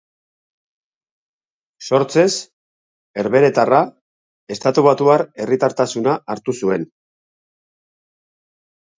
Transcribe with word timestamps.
Sortzez 1.89 2.29
herbeheretarra, 3.23 3.81
estatubatuar 4.55 5.25
herritartasuna 5.43 6.15
hartu 6.35 6.55
zuen. 6.61 6.87